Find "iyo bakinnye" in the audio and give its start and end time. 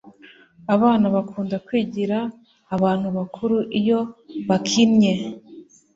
3.79-5.13